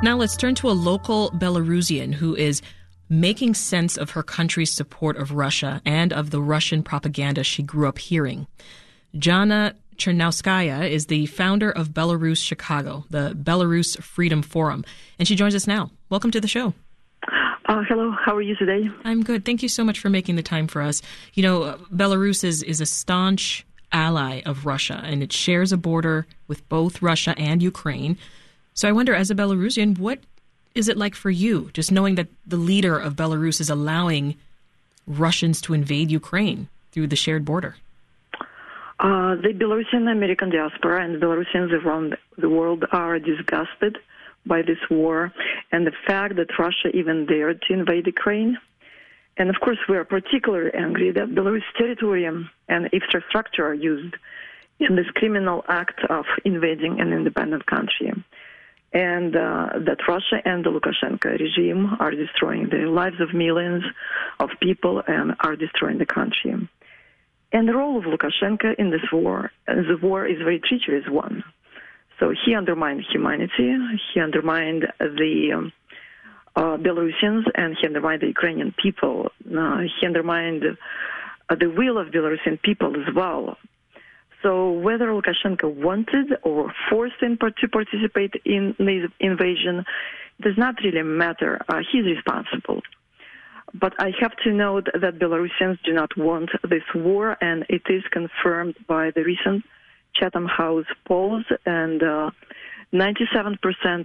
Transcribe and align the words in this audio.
Now 0.00 0.16
let's 0.16 0.36
turn 0.36 0.54
to 0.56 0.70
a 0.70 0.70
local 0.70 1.30
Belarusian 1.32 2.14
who 2.14 2.36
is 2.36 2.62
making 3.08 3.54
sense 3.54 3.96
of 3.96 4.10
her 4.10 4.22
country's 4.22 4.70
support 4.70 5.16
of 5.16 5.32
Russia 5.32 5.82
and 5.84 6.12
of 6.12 6.30
the 6.30 6.40
Russian 6.40 6.84
propaganda 6.84 7.42
she 7.42 7.64
grew 7.64 7.88
up 7.88 7.98
hearing. 7.98 8.46
Jana 9.16 9.74
Chernowskaya 9.96 10.88
is 10.88 11.06
the 11.06 11.26
founder 11.26 11.72
of 11.72 11.88
Belarus 11.88 12.40
Chicago, 12.40 13.06
the 13.10 13.32
Belarus 13.34 14.00
Freedom 14.00 14.40
Forum, 14.40 14.84
and 15.18 15.26
she 15.26 15.34
joins 15.34 15.56
us 15.56 15.66
now. 15.66 15.90
Welcome 16.10 16.30
to 16.30 16.40
the 16.40 16.46
show. 16.46 16.74
Uh, 17.66 17.82
hello, 17.88 18.12
how 18.24 18.36
are 18.36 18.42
you 18.42 18.54
today? 18.54 18.88
I'm 19.04 19.24
good. 19.24 19.44
Thank 19.44 19.64
you 19.64 19.68
so 19.68 19.82
much 19.82 19.98
for 19.98 20.10
making 20.10 20.36
the 20.36 20.42
time 20.44 20.68
for 20.68 20.80
us. 20.80 21.02
You 21.34 21.42
know, 21.42 21.62
uh, 21.64 21.76
Belarus 21.92 22.44
is, 22.44 22.62
is 22.62 22.80
a 22.80 22.86
staunch 22.86 23.66
ally 23.90 24.42
of 24.46 24.64
Russia, 24.64 25.02
and 25.04 25.24
it 25.24 25.32
shares 25.32 25.72
a 25.72 25.76
border 25.76 26.28
with 26.46 26.66
both 26.68 27.02
Russia 27.02 27.34
and 27.36 27.60
Ukraine. 27.60 28.16
So 28.78 28.86
I 28.86 28.92
wonder, 28.92 29.12
as 29.12 29.28
a 29.28 29.34
Belarusian, 29.34 29.98
what 29.98 30.20
is 30.72 30.88
it 30.88 30.96
like 30.96 31.16
for 31.16 31.30
you, 31.30 31.68
just 31.72 31.90
knowing 31.90 32.14
that 32.14 32.28
the 32.46 32.56
leader 32.56 32.96
of 32.96 33.16
Belarus 33.16 33.60
is 33.60 33.70
allowing 33.70 34.36
Russians 35.04 35.60
to 35.62 35.74
invade 35.74 36.12
Ukraine 36.12 36.68
through 36.92 37.08
the 37.08 37.16
shared 37.16 37.44
border? 37.44 37.74
Uh, 39.00 39.34
the 39.34 39.52
Belarusian 39.52 40.08
American 40.08 40.50
diaspora 40.50 41.04
and 41.04 41.20
Belarusians 41.20 41.72
around 41.72 42.16
the 42.36 42.48
world 42.48 42.84
are 42.92 43.18
disgusted 43.18 43.98
by 44.46 44.62
this 44.62 44.78
war 44.88 45.32
and 45.72 45.84
the 45.84 45.96
fact 46.06 46.36
that 46.36 46.56
Russia 46.56 46.90
even 46.94 47.26
dared 47.26 47.60
to 47.62 47.74
invade 47.74 48.06
Ukraine. 48.06 48.58
And 49.38 49.50
of 49.50 49.56
course, 49.60 49.78
we 49.88 49.96
are 49.96 50.04
particularly 50.04 50.70
angry 50.72 51.10
that 51.10 51.34
Belarus 51.34 51.68
territory 51.76 52.26
and 52.26 52.88
infrastructure 52.92 53.66
are 53.66 53.74
used 53.74 54.14
in 54.78 54.94
this 54.94 55.10
criminal 55.16 55.64
act 55.66 55.98
of 56.08 56.26
invading 56.44 57.00
an 57.00 57.12
independent 57.12 57.66
country 57.66 58.12
and 58.92 59.36
uh, 59.36 59.68
that 59.86 59.98
Russia 60.08 60.40
and 60.44 60.64
the 60.64 60.70
Lukashenko 60.70 61.38
regime 61.38 61.96
are 62.00 62.10
destroying 62.10 62.68
the 62.70 62.88
lives 62.88 63.20
of 63.20 63.34
millions 63.34 63.84
of 64.40 64.48
people 64.60 65.02
and 65.06 65.34
are 65.40 65.56
destroying 65.56 65.98
the 65.98 66.06
country. 66.06 66.54
And 67.52 67.68
the 67.68 67.74
role 67.74 67.98
of 67.98 68.04
Lukashenko 68.04 68.74
in 68.78 68.90
this 68.90 69.02
war, 69.12 69.52
the 69.66 69.98
war 70.02 70.26
is 70.26 70.40
a 70.40 70.44
very 70.44 70.60
treacherous 70.60 71.04
one. 71.08 71.44
So 72.18 72.34
he 72.44 72.54
undermined 72.54 73.04
humanity, 73.10 73.76
he 74.12 74.20
undermined 74.20 74.86
the 74.98 75.52
um, 75.54 75.72
uh, 76.56 76.76
Belarusians, 76.76 77.44
and 77.54 77.76
he 77.80 77.86
undermined 77.86 78.22
the 78.22 78.26
Ukrainian 78.26 78.74
people. 78.82 79.30
Uh, 79.56 79.82
he 80.00 80.06
undermined 80.06 80.64
uh, 81.48 81.54
the 81.54 81.70
will 81.70 81.98
of 81.98 82.08
Belarusian 82.08 82.60
people 82.60 82.94
as 82.96 83.14
well. 83.14 83.56
So 84.42 84.70
whether 84.70 85.06
Lukashenko 85.06 85.74
wanted 85.74 86.36
or 86.42 86.72
forced 86.88 87.20
him 87.20 87.38
to 87.38 87.68
participate 87.68 88.34
in 88.44 88.74
the 88.78 89.08
invasion 89.20 89.84
does 90.40 90.56
not 90.56 90.76
really 90.84 91.02
matter. 91.02 91.60
Uh, 91.68 91.80
he's 91.90 92.04
responsible. 92.04 92.82
But 93.74 93.94
I 93.98 94.12
have 94.20 94.34
to 94.44 94.52
note 94.52 94.86
that 94.94 95.18
Belarusians 95.18 95.78
do 95.84 95.92
not 95.92 96.16
want 96.16 96.50
this 96.62 96.84
war, 96.94 97.36
and 97.40 97.66
it 97.68 97.82
is 97.88 98.02
confirmed 98.10 98.76
by 98.86 99.10
the 99.10 99.22
recent 99.24 99.64
Chatham 100.14 100.46
House 100.46 100.86
polls. 101.06 101.44
And 101.66 102.02
uh, 102.02 102.30
97% 102.94 103.58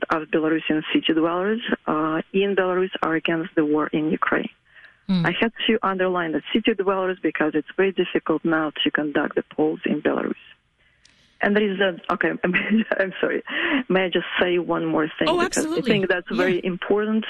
of 0.10 0.28
Belarusian 0.30 0.82
city 0.92 1.14
dwellers 1.14 1.62
uh, 1.88 2.22
in 2.34 2.56
Belarus 2.56 2.92
are 3.02 3.16
against 3.16 3.56
the 3.56 3.64
war 3.64 3.88
in 3.88 4.12
Ukraine. 4.12 4.50
Mm. 5.14 5.28
I 5.28 5.34
had 5.40 5.52
to 5.68 5.78
underline 5.84 6.32
the 6.32 6.42
city 6.52 6.74
dwellers 6.74 7.18
because 7.22 7.52
it's 7.54 7.68
very 7.78 7.92
difficult 7.92 8.44
now 8.44 8.72
to 8.84 8.92
conduct 8.92 9.36
the 9.36 9.44
polls 9.56 9.80
in 9.86 10.02
Belarus. 10.02 10.34
And 11.42 11.56
there 11.56 11.70
is 11.72 11.80
a 11.80 12.14
okay. 12.14 12.32
I'm 13.00 13.14
sorry. 13.20 13.44
May 13.90 14.06
I 14.06 14.10
just 14.10 14.26
say 14.42 14.60
one 14.60 14.86
more 14.86 15.08
thing? 15.20 15.28
Oh, 15.28 15.38
because 15.38 15.66
absolutely. 15.66 15.92
I 15.92 15.94
think 15.94 16.10
that's 16.10 16.32
yeah. 16.32 16.38
very 16.38 16.66
important. 16.66 17.26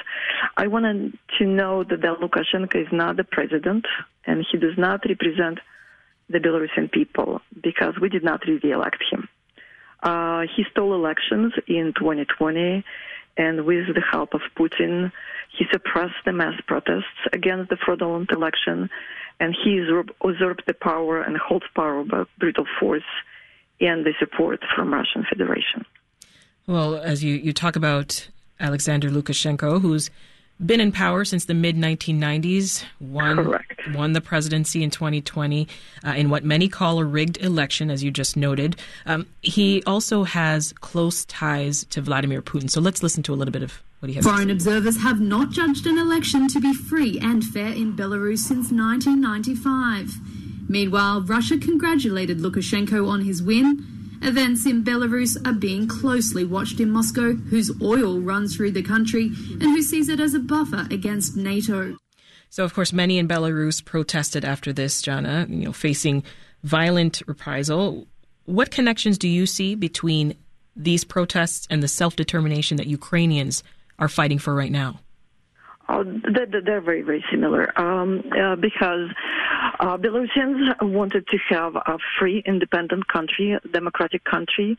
I 0.56 0.68
wanted 0.68 1.18
to 1.40 1.46
know 1.46 1.84
that 1.84 2.00
Lukashenko 2.00 2.76
is 2.76 2.92
not 2.92 3.18
the 3.18 3.24
president, 3.24 3.86
and 4.28 4.46
he 4.50 4.60
does 4.60 4.78
not 4.78 5.02
represent 5.10 5.60
the 6.30 6.38
Belarusian 6.38 6.92
people 6.92 7.42
because 7.64 7.96
we 8.00 8.08
did 8.08 8.24
not 8.24 8.42
really 8.48 8.72
elect 8.72 9.04
him. 9.12 9.28
Uh, 10.04 10.44
he 10.56 10.64
stole 10.72 10.94
elections 10.94 11.54
in 11.68 11.94
2020 11.98 12.84
and 13.38 13.66
with 13.66 13.88
the 13.94 14.02
help 14.02 14.34
of 14.34 14.42
Putin, 14.56 15.12
he 15.58 15.66
suppressed 15.72 16.16
the 16.26 16.34
mass 16.34 16.60
protests 16.68 17.04
against 17.32 17.70
the 17.70 17.78
fraudulent 17.78 18.32
election, 18.32 18.90
and 19.40 19.56
he 19.64 19.72
usurped 19.72 20.66
the 20.66 20.74
power 20.74 21.22
and 21.22 21.38
holds 21.38 21.66
power 21.76 22.04
by 22.04 22.24
brutal 22.38 22.66
force 22.80 23.04
and 23.80 24.06
the 24.06 24.14
support 24.20 24.62
from 24.76 24.94
Russian 24.94 25.26
Federation. 25.28 25.86
Well, 26.68 26.96
as 26.96 27.24
you, 27.24 27.36
you 27.36 27.54
talk 27.54 27.76
about 27.76 28.30
Alexander 28.60 29.10
Lukashenko, 29.10 29.82
who's 29.82 30.10
been 30.60 30.80
in 30.80 30.92
power 30.92 31.26
since 31.26 31.46
the 31.46 31.54
mid 31.54 31.76
1990s, 31.76 32.84
won, 33.00 33.38
Correct. 33.38 33.82
won 33.94 34.14
the 34.14 34.22
presidency 34.22 34.84
in 34.84 34.90
2020 34.90 35.68
uh, 36.06 36.10
in 36.12 36.30
what 36.30 36.44
many 36.44 36.68
call 36.68 37.00
a 37.00 37.06
rigged 37.06 37.38
election, 37.38 37.90
as 37.90 38.04
you 38.04 38.12
just 38.12 38.38
noted. 38.38 38.76
Um, 39.06 39.28
he 39.42 39.84
also 39.86 40.24
has 40.24 40.74
close 40.74 41.26
ties 41.26 41.86
to 41.86 42.02
Vladimir 42.02 42.42
Putin. 42.42 42.70
So 42.70 42.82
let's 42.82 43.04
listen 43.04 43.24
to 43.24 43.34
a 43.34 43.36
little 43.36 43.52
bit 43.52 43.64
of 43.64 43.82
what 44.00 44.10
he 44.10 44.16
has 44.16 44.26
Foreign 44.26 44.50
observers 44.50 45.02
have 45.02 45.22
not 45.22 45.52
judged 45.52 45.86
an 45.88 45.98
election 45.98 46.48
to 46.50 46.60
be 46.60 46.74
free 46.74 47.20
and 47.20 47.44
fair 47.44 47.68
in 47.68 47.96
Belarus 47.96 48.40
since 48.40 48.72
1995. 48.72 50.70
Meanwhile, 50.70 51.22
Russia 51.22 51.58
congratulated 51.58 52.40
Lukashenko 52.40 53.08
on 53.08 53.22
his 53.22 53.42
win 53.44 54.03
Events 54.26 54.66
in 54.66 54.86
Belarus 54.86 55.36
are 55.46 55.54
being 55.54 55.86
closely 55.86 56.46
watched 56.46 56.80
in 56.80 56.90
Moscow, 56.92 57.34
whose 57.34 57.70
oil 57.82 58.22
runs 58.22 58.56
through 58.56 58.72
the 58.72 58.82
country 58.82 59.26
and 59.26 59.64
who 59.64 59.82
sees 59.82 60.08
it 60.08 60.22
as 60.22 60.34
a 60.34 60.40
buffer 60.40 60.88
against 60.90 61.36
NATO. 61.36 61.98
So, 62.50 62.64
of 62.64 62.74
course, 62.74 62.94
many 62.94 63.18
in 63.18 63.28
Belarus 63.28 63.84
protested 63.84 64.46
after 64.46 64.72
this, 64.72 65.02
Jana, 65.02 65.46
you 65.50 65.66
know, 65.66 65.74
facing 65.74 66.24
violent 66.64 67.22
reprisal. 67.28 68.08
What 68.46 68.72
connections 68.72 69.18
do 69.18 69.28
you 69.28 69.46
see 69.46 69.76
between 69.76 70.36
these 70.74 71.04
protests 71.04 71.68
and 71.70 71.84
the 71.84 71.90
self 71.90 72.16
determination 72.16 72.78
that 72.78 72.88
Ukrainians 72.88 73.62
are 74.00 74.08
fighting 74.08 74.40
for 74.40 74.56
right 74.56 74.72
now? 74.72 75.02
Oh, 75.90 76.04
they're 76.04 76.80
very, 76.82 77.02
very 77.02 77.24
similar 77.30 77.78
um, 77.80 78.24
uh, 78.32 78.56
because 78.56 79.10
uh, 79.80 79.98
Belarusians 79.98 80.82
wanted 80.82 81.28
to 81.28 81.38
have 81.50 81.76
a 81.76 81.98
free, 82.18 82.42
independent 82.46 83.08
country, 83.08 83.58
democratic 83.72 84.24
country, 84.24 84.78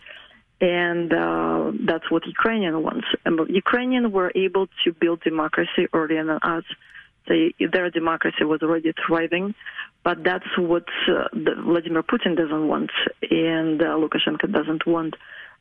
and 0.63 1.13
uh, 1.13 1.73
that's 1.87 2.11
what 2.11 2.27
Ukrainian 2.27 2.83
wants. 2.83 3.07
And 3.27 3.39
Ukrainians 3.49 4.11
were 4.13 4.33
able 4.35 4.67
to 4.85 4.93
build 4.93 5.21
democracy 5.21 5.89
earlier 5.93 6.25
than 6.25 6.39
us. 6.43 6.65
They, 7.29 7.55
their 7.73 7.91
democracy 7.91 8.45
was 8.45 8.61
already 8.63 8.93
thriving, 9.07 9.55
but 10.03 10.23
that's 10.25 10.47
what 10.59 10.85
uh, 11.09 11.29
Vladimir 11.33 12.03
Putin 12.03 12.37
doesn't 12.37 12.69
want, 12.69 12.91
and 13.31 13.81
uh, 13.81 13.97
Lukashenko 13.97 14.53
doesn't 14.53 14.87
want 14.87 15.15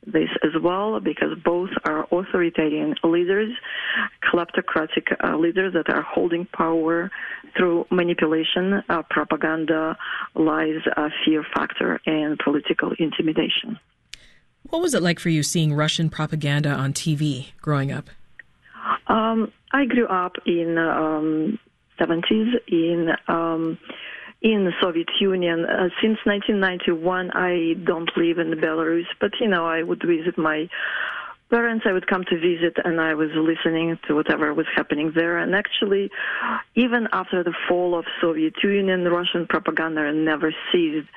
this 0.06 0.28
as 0.42 0.50
well 0.62 1.00
because 1.00 1.36
both 1.44 1.70
are 1.84 2.06
authoritarian 2.12 2.94
leaders, 3.02 3.50
kleptocratic 4.32 5.14
uh, 5.22 5.36
leaders 5.36 5.72
that 5.72 5.88
are 5.88 6.02
holding 6.02 6.46
power 6.46 7.10
through 7.56 7.86
manipulation, 7.90 8.82
uh, 8.88 9.02
propaganda, 9.08 9.96
lies, 10.34 10.80
uh, 10.96 11.08
fear 11.24 11.44
factor, 11.54 12.00
and 12.06 12.38
political 12.38 12.92
intimidation. 12.98 13.78
What 14.68 14.82
was 14.82 14.94
it 14.94 15.02
like 15.02 15.20
for 15.20 15.28
you 15.28 15.42
seeing 15.42 15.74
Russian 15.74 16.10
propaganda 16.10 16.70
on 16.70 16.92
TV 16.92 17.48
growing 17.60 17.92
up? 17.92 18.10
Um, 19.14 19.52
I 19.72 19.84
grew 19.84 20.08
up 20.08 20.32
in 20.44 20.76
um, 20.76 21.58
70s 22.00 22.50
in 22.66 23.10
um, 23.28 23.78
in 24.42 24.64
the 24.64 24.72
Soviet 24.82 25.08
Union. 25.20 25.64
Uh, 25.64 25.88
since 26.02 26.18
1991, 26.24 27.30
I 27.30 27.74
don't 27.84 28.10
live 28.16 28.38
in 28.38 28.50
Belarus, 28.60 29.06
but 29.20 29.30
you 29.40 29.46
know, 29.46 29.66
I 29.66 29.84
would 29.84 30.02
visit 30.04 30.36
my 30.36 30.68
parents. 31.48 31.86
I 31.88 31.92
would 31.92 32.08
come 32.08 32.24
to 32.24 32.36
visit, 32.36 32.76
and 32.84 33.00
I 33.00 33.14
was 33.14 33.30
listening 33.36 33.96
to 34.08 34.14
whatever 34.16 34.52
was 34.52 34.66
happening 34.74 35.12
there. 35.14 35.38
And 35.38 35.54
actually, 35.54 36.10
even 36.74 37.06
after 37.12 37.44
the 37.44 37.54
fall 37.68 37.96
of 37.96 38.06
Soviet 38.20 38.54
Union, 38.64 39.04
Russian 39.04 39.46
propaganda 39.46 40.12
never 40.12 40.52
ceased. 40.72 41.08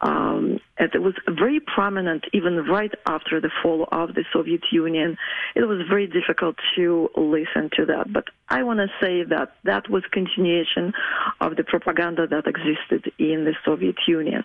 Um, 0.00 0.60
it 0.78 1.02
was 1.02 1.14
very 1.28 1.60
prominent 1.60 2.24
even 2.32 2.64
right 2.66 2.92
after 3.06 3.40
the 3.40 3.50
fall 3.62 3.88
of 3.90 4.14
the 4.14 4.24
Soviet 4.32 4.62
Union. 4.70 5.16
It 5.56 5.64
was 5.64 5.80
very 5.88 6.06
difficult 6.06 6.56
to 6.76 7.10
listen 7.16 7.70
to 7.76 7.86
that, 7.86 8.12
but 8.12 8.24
I 8.48 8.62
want 8.62 8.78
to 8.78 8.88
say 9.00 9.24
that 9.24 9.54
that 9.64 9.90
was 9.90 10.04
continuation 10.12 10.92
of 11.40 11.56
the 11.56 11.64
propaganda 11.64 12.26
that 12.28 12.46
existed 12.46 13.12
in 13.18 13.44
the 13.44 13.54
Soviet 13.64 13.96
Union. 14.06 14.44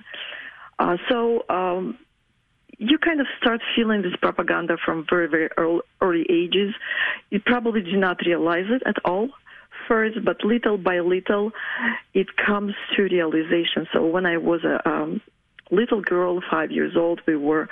Uh, 0.79 0.97
so 1.07 1.43
um, 1.49 1.97
you 2.77 2.97
kind 2.97 3.21
of 3.21 3.27
start 3.39 3.61
feeling 3.75 4.01
this 4.01 4.15
propaganda 4.21 4.77
from 4.83 5.05
very, 5.09 5.27
very 5.27 5.49
early, 5.57 5.81
early 6.01 6.25
ages. 6.29 6.73
You 7.29 7.39
probably 7.39 7.81
do 7.81 7.97
not 7.97 8.17
realize 8.25 8.65
it 8.69 8.81
at 8.85 8.95
all 9.05 9.29
first, 9.87 10.23
but 10.23 10.43
little 10.43 10.77
by 10.77 10.99
little, 10.99 11.51
it 12.13 12.27
comes 12.37 12.73
to 12.95 13.03
realization. 13.03 13.87
So 13.93 14.05
when 14.05 14.25
I 14.25 14.37
was 14.37 14.63
a 14.63 14.87
um, 14.89 15.21
little 15.73 16.01
girl, 16.01 16.41
five 16.49 16.71
years 16.71 16.95
old, 16.95 17.21
we 17.25 17.35
were 17.35 17.69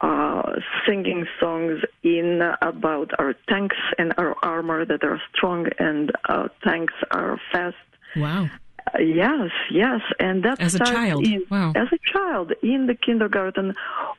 uh, 0.00 0.52
singing 0.86 1.26
songs 1.40 1.80
in 2.02 2.40
about 2.62 3.10
our 3.18 3.34
tanks 3.48 3.76
and 3.98 4.14
our 4.16 4.34
armor 4.42 4.84
that 4.84 5.02
are 5.02 5.20
strong 5.34 5.66
and 5.78 6.12
uh, 6.28 6.48
tanks 6.64 6.94
are 7.10 7.40
fast. 7.52 7.76
Wow. 8.16 8.48
Uh, 8.94 8.98
yes, 9.00 9.50
yes, 9.70 10.00
and 10.18 10.44
that 10.44 10.60
as 10.60 10.74
a 10.74 10.78
child. 10.78 11.26
In, 11.26 11.42
wow. 11.50 11.72
As 11.74 11.88
a 11.92 11.98
child 12.12 12.52
in 12.62 12.86
the 12.86 12.94
kindergarten, 12.94 13.74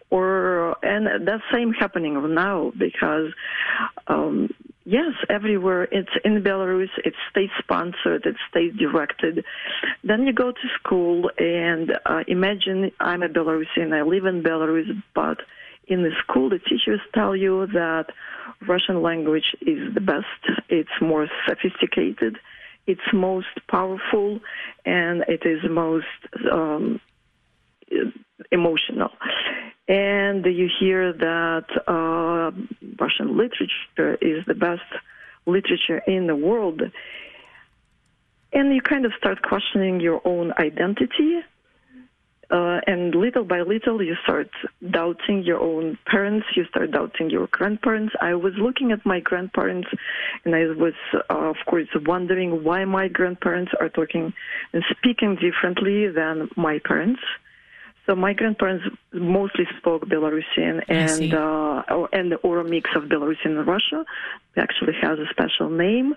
or 0.10 0.76
and 0.84 1.28
that 1.28 1.42
same 1.52 1.74
happening 1.74 2.36
now 2.36 2.72
because 2.78 3.32
um, 4.08 4.50
yes, 4.90 5.14
everywhere 5.30 5.84
it's 5.92 6.10
in 6.26 6.42
Belarus. 6.42 6.90
It's 7.06 7.18
state 7.30 7.52
sponsored. 7.60 8.26
It's 8.26 8.40
state 8.50 8.76
directed. 8.78 9.46
Then 10.04 10.26
you 10.26 10.34
go 10.34 10.52
to 10.52 10.68
school 10.80 11.30
and 11.38 11.92
uh, 12.06 12.24
imagine 12.28 12.92
I'm 13.00 13.22
a 13.22 13.30
Belarusian. 13.30 13.94
I 13.94 14.02
live 14.02 14.26
in 14.26 14.42
Belarus, 14.42 14.92
but 15.14 15.38
in 15.88 16.04
the 16.04 16.12
school, 16.24 16.50
the 16.50 16.60
teachers 16.60 17.00
tell 17.14 17.36
you 17.36 17.68
that 17.68 18.08
Russian 18.68 19.02
language 19.02 19.56
is 19.62 19.94
the 19.94 20.02
best. 20.02 20.60
It's 20.70 20.98
more 21.02 21.28
sophisticated. 21.48 22.38
It's 22.88 23.14
most 23.14 23.48
powerful, 23.70 24.40
and 24.86 25.24
it 25.28 25.46
is 25.46 25.60
most 25.70 26.06
um, 26.52 27.00
emotional. 28.52 29.12
And 29.90 30.46
you 30.46 30.70
hear 30.80 31.12
that 31.12 31.66
uh, 31.88 32.52
Russian 33.00 33.36
literature 33.36 34.18
is 34.22 34.46
the 34.46 34.54
best 34.54 34.82
literature 35.46 35.98
in 36.08 36.28
the 36.28 36.36
world. 36.36 36.82
And 38.54 38.74
you 38.74 38.82
kind 38.82 39.06
of 39.06 39.12
start 39.18 39.42
questioning 39.42 40.00
your 40.00 40.22
own 40.26 40.54
identity 40.58 41.42
uh, 42.52 42.80
and 42.88 43.14
little 43.14 43.44
by 43.44 43.62
little, 43.62 44.02
you 44.02 44.16
start 44.24 44.50
doubting 44.90 45.44
your 45.44 45.60
own 45.60 46.00
parents. 46.08 46.48
You 46.56 46.66
start 46.66 46.92
doubting 46.92 47.30
your 47.30 47.48
grandparents. 47.48 48.16
I 48.22 48.34
was 48.34 48.54
looking 48.58 48.92
at 48.92 49.06
my 49.06 49.20
grandparents, 49.20 49.88
and 50.46 50.56
I 50.56 50.66
was, 50.66 50.94
uh, 51.14 51.20
of 51.30 51.58
course, 51.68 51.88
wondering 52.08 52.64
why 52.64 52.86
my 52.86 53.08
grandparents 53.08 53.72
are 53.80 53.90
talking 53.90 54.34
and 54.74 54.84
speaking 54.90 55.36
differently 55.36 56.08
than 56.08 56.50
my 56.58 56.80
parents. 56.84 57.22
So 58.10 58.16
my 58.16 58.34
grandparents 58.34 58.84
mostly 59.14 59.66
spoke 59.78 60.06
Belarusian 60.08 60.84
and 60.88 61.32
uh, 61.32 62.08
and 62.12 62.34
or 62.42 62.58
a 62.58 62.64
mix 62.64 62.90
of 62.96 63.04
Belarusian 63.04 63.60
and 63.60 63.68
Russia. 63.68 64.04
It 64.56 64.62
actually 64.62 64.94
has 65.00 65.20
a 65.20 65.28
special 65.30 65.70
name. 65.70 66.16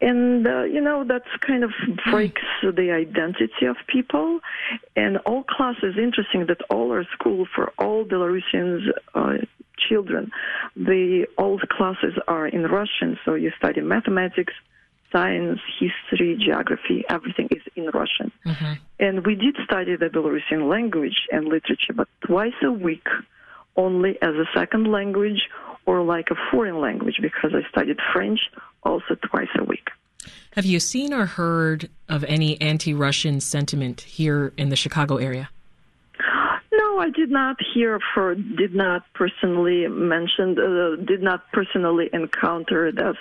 And 0.00 0.46
uh, 0.46 0.62
you 0.62 0.80
know 0.80 1.04
that's 1.06 1.28
kind 1.46 1.62
of 1.62 1.72
breaks 2.10 2.40
the 2.62 2.90
identity 2.90 3.66
of 3.66 3.76
people. 3.86 4.40
And 4.96 5.18
all 5.26 5.42
classes 5.42 5.96
interesting 5.98 6.46
that 6.46 6.62
all 6.70 6.90
our 6.90 7.04
school 7.12 7.46
for 7.54 7.74
all 7.78 8.06
belarusians 8.06 8.88
uh, 9.14 9.34
children 9.90 10.30
the 10.74 11.26
all 11.36 11.60
classes 11.70 12.14
are 12.26 12.46
in 12.46 12.62
russian. 12.62 13.18
So 13.26 13.34
you 13.34 13.52
study 13.58 13.82
mathematics 13.82 14.54
science 15.12 15.60
history 15.80 16.36
geography 16.44 17.04
everything 17.08 17.48
is 17.50 17.62
in 17.76 17.86
russian 17.94 18.30
mm-hmm. 18.44 18.74
and 19.00 19.26
we 19.26 19.34
did 19.34 19.56
study 19.64 19.96
the 19.96 20.06
belarusian 20.06 20.68
language 20.68 21.26
and 21.32 21.44
literature 21.46 21.94
but 21.94 22.08
twice 22.26 22.52
a 22.62 22.70
week 22.70 23.06
only 23.76 24.18
as 24.20 24.34
a 24.34 24.44
second 24.54 24.90
language 24.90 25.48
or 25.88 26.02
like 26.02 26.26
a 26.30 26.34
foreign 26.50 26.80
language 26.80 27.18
because 27.22 27.52
I 27.54 27.66
studied 27.70 27.96
French 28.12 28.40
also 28.82 29.14
twice 29.30 29.48
a 29.58 29.64
week. 29.64 29.88
Have 30.52 30.66
you 30.66 30.80
seen 30.80 31.14
or 31.14 31.24
heard 31.24 31.88
of 32.10 32.24
any 32.24 32.60
anti 32.60 32.92
Russian 32.92 33.40
sentiment 33.40 34.02
here 34.02 34.52
in 34.58 34.68
the 34.68 34.76
Chicago 34.76 35.16
area? 35.16 35.48
No, 36.98 37.04
I 37.04 37.10
did 37.10 37.30
not 37.30 37.56
hear 37.74 38.00
for, 38.14 38.34
did 38.34 38.74
not 38.74 39.02
personally 39.14 39.86
mention, 39.88 40.58
uh, 40.58 40.96
did 41.04 41.22
not 41.22 41.50
personally 41.52 42.10
encounter 42.12 42.90
that. 42.92 43.14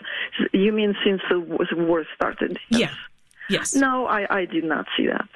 You 0.52 0.72
mean 0.72 0.96
since 1.06 1.22
the 1.30 1.40
war 1.76 2.04
started? 2.16 2.58
Yes. 2.70 2.80
Yeah. 2.80 2.96
Yes. 3.50 3.76
No, 3.76 4.08
I, 4.08 4.40
I 4.40 4.46
did 4.46 4.64
not 4.64 4.86
see 4.98 5.08
that. 5.08 5.30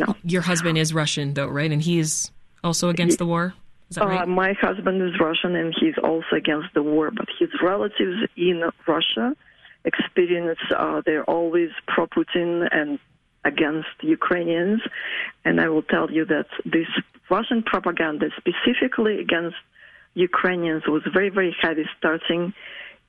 No. 0.00 0.16
Your 0.22 0.42
husband 0.42 0.78
is 0.78 0.94
Russian, 0.94 1.34
though, 1.34 1.48
right? 1.48 1.70
And 1.70 1.82
he 1.82 1.98
is 1.98 2.30
also 2.64 2.88
against 2.88 3.18
the 3.18 3.26
war? 3.26 3.54
Is 3.90 3.96
that 3.96 4.06
right? 4.06 4.22
Uh, 4.22 4.26
my 4.26 4.52
husband 4.60 5.02
is 5.02 5.18
Russian 5.20 5.54
and 5.56 5.74
he's 5.78 5.94
also 6.02 6.36
against 6.36 6.68
the 6.74 6.82
war, 6.82 7.10
but 7.10 7.26
his 7.38 7.50
relatives 7.62 8.28
in 8.36 8.62
Russia 8.86 9.34
experience 9.84 10.58
uh, 10.76 11.00
they're 11.06 11.24
always 11.24 11.70
pro 11.86 12.06
Putin 12.06 12.68
and 12.70 12.98
against 13.52 13.94
Ukrainians. 14.02 14.80
And 15.44 15.54
I 15.64 15.68
will 15.72 15.86
tell 15.94 16.08
you 16.10 16.24
that 16.34 16.48
this 16.64 16.90
Russian 17.30 17.62
propaganda, 17.72 18.26
specifically 18.42 19.14
against 19.26 19.60
Ukrainians, 20.14 20.82
was 20.86 21.02
very, 21.16 21.30
very 21.38 21.54
heavy 21.62 21.86
starting 21.98 22.42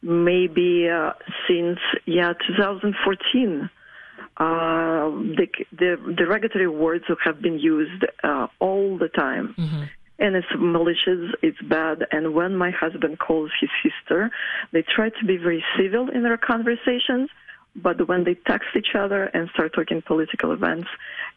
maybe 0.02 0.88
uh, 0.90 1.12
since 1.48 1.80
yeah 2.06 2.34
2014. 2.48 3.70
Uh, 4.38 4.46
the, 5.40 5.48
the 5.82 6.14
derogatory 6.16 6.68
words 6.86 7.04
have 7.26 7.42
been 7.42 7.60
used 7.60 8.06
uh, 8.24 8.48
all 8.60 8.98
the 8.98 9.10
time. 9.10 9.56
Mm-hmm 9.58 9.84
and 10.20 10.36
it's 10.36 10.48
malicious, 10.58 11.34
it's 11.42 11.62
bad. 11.62 12.06
And 12.12 12.34
when 12.34 12.56
my 12.58 12.72
husband 12.72 13.20
calls 13.20 13.52
his 13.60 13.70
sister, 13.82 14.30
they 14.72 14.84
try 14.84 15.10
to 15.10 15.26
be 15.26 15.38
very 15.38 15.64
civil 15.78 16.10
in 16.10 16.24
their 16.24 16.38
conversations. 16.38 17.30
But 17.76 18.08
when 18.08 18.24
they 18.24 18.36
text 18.36 18.70
each 18.76 18.96
other 18.96 19.26
and 19.26 19.50
start 19.50 19.74
talking 19.74 20.02
political 20.02 20.52
events, 20.52 20.88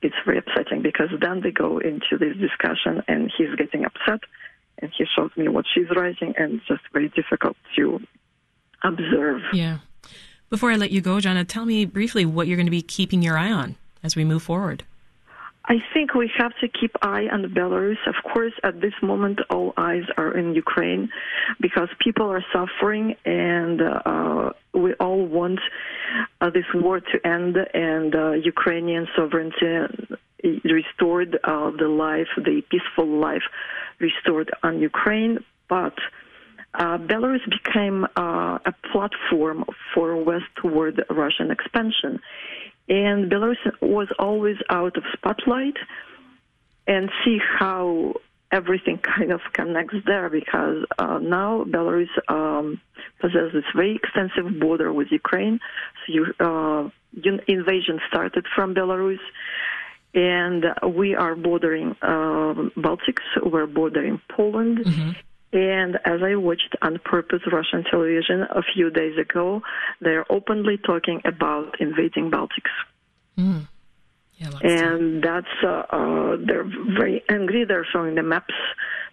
it's 0.01 0.15
very 0.25 0.39
upsetting 0.39 0.83
because 0.83 1.11
then 1.21 1.41
they 1.41 1.51
go 1.51 1.79
into 1.79 2.19
this 2.19 2.37
discussion 2.37 3.03
and 3.07 3.31
he's 3.37 3.55
getting 3.57 3.85
upset 3.85 4.21
and 4.79 4.91
he 4.97 5.05
shows 5.05 5.31
me 5.37 5.49
what 5.49 5.65
she's 5.73 5.89
writing 5.95 6.35
and 6.37 6.55
it's 6.55 6.67
just 6.67 6.83
very 6.93 7.09
difficult 7.11 7.57
to 7.77 8.01
observe. 8.83 9.43
Yeah. 9.53 9.79
Before 10.51 10.71
I 10.71 10.77
let 10.77 10.91
you 10.91 11.01
go, 11.01 11.21
Jana, 11.21 11.45
tell 11.45 11.65
me 11.65 11.85
briefly 11.85 12.27
what 12.27 12.47
you're 12.47 12.57
going 12.57 12.67
to 12.67 12.71
be 12.71 12.83
keeping 12.83 13.23
your 13.23 13.39
eye 13.39 13.53
on 13.53 13.77
as 14.03 14.17
we 14.17 14.25
move 14.25 14.43
forward. 14.43 14.85
I 15.65 15.77
think 15.95 16.15
we 16.15 16.31
have 16.39 16.53
to 16.61 16.69
keep 16.69 16.91
eye 17.03 17.29
on 17.31 17.45
Belarus. 17.55 17.99
Of 18.07 18.17
course, 18.33 18.53
at 18.65 18.81
this 18.81 18.95
moment, 19.01 19.41
all 19.49 19.73
eyes 19.77 20.03
are 20.17 20.37
in 20.37 20.55
Ukraine 20.55 21.09
because 21.61 21.89
people 22.01 22.27
are 22.33 22.45
suffering, 22.53 23.15
and 23.25 23.81
uh, 23.81 24.51
we 24.75 24.95
all 24.95 25.25
want 25.25 25.61
uh, 26.41 26.51
this 26.51 26.65
war 26.75 26.99
to 26.99 27.27
end 27.27 27.57
and 27.75 28.15
uh, 28.15 28.33
Ukrainian 28.33 29.07
sovereignty 29.15 29.87
restored, 30.65 31.39
uh, 31.45 31.71
the 31.79 31.89
life, 31.89 32.29
the 32.37 32.63
peaceful 32.69 33.07
life 33.07 33.45
restored 34.01 34.51
on 34.65 34.81
Ukraine. 34.81 35.45
But 35.69 35.95
uh, 36.75 36.99
Belarus 36.99 37.45
became 37.49 38.05
uh, 38.17 38.59
a 38.67 38.75
platform 38.91 39.65
for 39.95 40.17
westward 40.17 41.05
Russian 41.09 41.53
expansion 41.53 42.21
and 42.89 43.31
Belarus 43.31 43.57
was 43.81 44.09
always 44.19 44.57
out 44.69 44.97
of 44.97 45.05
spotlight 45.13 45.77
and 46.87 47.11
see 47.25 47.39
how 47.59 48.15
everything 48.51 48.99
kind 49.17 49.33
of 49.33 49.41
connects 49.53 49.97
there 50.07 50.29
because 50.29 50.85
uh, 50.99 51.19
now 51.19 51.65
Belarus 51.65 52.11
um, 52.29 52.81
possesses 53.21 53.53
this 53.53 53.65
very 53.75 53.97
extensive 53.97 54.61
border 54.61 54.93
with 54.93 55.09
Ukraine. 55.11 55.61
So 56.07 56.13
you, 56.13 56.27
uh, 56.39 56.91
invasion 57.47 58.01
started 58.09 58.47
from 58.55 58.75
Belarus, 58.75 59.21
and 60.15 60.65
we 60.95 61.15
are 61.15 61.35
bordering 61.35 61.97
uh, 62.03 62.55
Baltics. 62.77 63.25
We're 63.43 63.67
bordering 63.67 64.21
Poland. 64.29 64.79
Mm-hmm. 64.79 65.11
And 65.53 65.97
as 66.05 66.23
I 66.23 66.37
watched 66.37 66.75
on 66.81 66.99
purpose 67.05 67.41
Russian 67.51 67.85
television 67.91 68.43
a 68.43 68.63
few 68.75 68.91
days 68.91 69.19
ago, 69.19 69.63
they're 70.01 70.31
openly 70.33 70.79
talking 70.79 71.21
about 71.27 71.79
invading 71.79 72.31
Baltics. 72.31 72.73
Mm. 73.39 73.69
Yeah, 74.37 74.51
and 74.63 75.23
that's 75.23 75.47
uh, 75.63 75.85
uh, 75.91 76.37
they're 76.45 76.65
very 76.65 77.23
angry. 77.29 77.65
They're 77.65 77.87
showing 77.93 78.15
the 78.15 78.23
maps. 78.23 78.55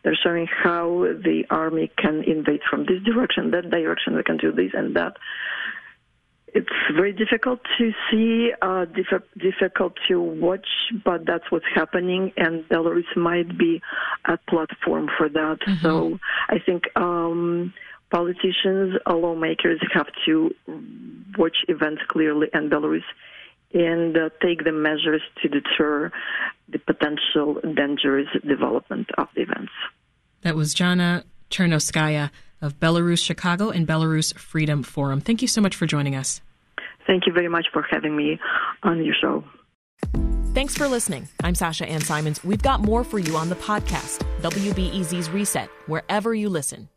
They're 0.04 0.18
showing 0.24 0.48
how 0.48 1.06
the 1.24 1.44
army 1.50 1.92
can 1.98 2.24
invade 2.24 2.62
from 2.70 2.86
this 2.86 3.04
direction, 3.04 3.52
that 3.52 3.70
direction. 3.70 4.16
They 4.16 4.24
can 4.24 4.38
do 4.38 4.52
this 4.52 4.72
and 4.74 4.96
that. 4.96 5.18
It's 6.54 6.68
very 6.96 7.14
difficult 7.14 7.60
to 7.78 7.92
see, 8.10 8.52
uh, 8.62 8.86
diff- 8.86 9.32
difficult 9.38 9.94
to 10.08 10.22
watch, 10.22 10.68
but 11.06 11.26
that's 11.26 11.44
what's 11.50 11.66
happening, 11.74 12.32
and 12.38 12.64
Belarus 12.70 13.16
might 13.16 13.58
be 13.58 13.82
a 14.26 14.38
platform 14.50 15.10
for 15.18 15.30
that. 15.30 15.60
Mm-hmm. 15.62 15.82
So 15.82 16.20
I 16.50 16.60
think 16.60 16.84
um, 16.96 17.74
politicians, 18.12 18.96
lawmakers 19.08 19.80
have 19.94 20.08
to 20.26 20.54
watch 21.38 21.58
events 21.68 22.02
clearly, 22.08 22.48
and 22.54 22.72
Belarus 22.72 23.04
and 23.74 24.18
uh, 24.18 24.30
take 24.42 24.64
the 24.64 24.72
measures 24.72 25.22
to 25.42 25.48
deter 25.48 26.12
the 26.70 26.80
potential 26.80 27.60
dangerous 27.76 28.28
development 28.48 29.08
of 29.18 29.28
the 29.36 29.42
events. 29.42 29.72
That 30.42 30.56
was 30.56 30.74
Jana 30.74 31.24
Chernovskaya 31.52 32.32
of 32.62 32.80
Belarus 32.80 33.24
Chicago 33.24 33.70
and 33.70 33.88
Belarus 33.88 34.38
Freedom 34.38 34.84
Forum. 34.84 35.22
Thank 35.22 35.42
you 35.42 35.48
so 35.48 35.62
much 35.62 35.76
for 35.76 35.86
joining 35.86 36.16
us. 36.16 36.42
Thank 37.08 37.26
you 37.26 37.34
very 37.34 37.50
much 37.50 37.68
for 37.74 37.86
having 37.90 38.16
me 38.16 38.40
on 38.84 39.04
your 39.04 39.16
show. 39.20 39.44
Thanks 40.54 40.76
for 40.76 40.88
listening. 40.88 41.30
I'm 41.44 41.56
Sasha 41.56 41.88
Ann 41.88 42.02
Simons. 42.02 42.44
We've 42.44 42.62
got 42.62 42.82
more 42.82 43.04
for 43.04 43.20
you 43.20 43.38
on 43.38 43.50
the 43.50 43.56
podcast, 43.56 44.26
WBEZ's 44.42 45.30
Reset, 45.30 45.70
wherever 45.88 46.34
you 46.34 46.50
listen. 46.50 46.90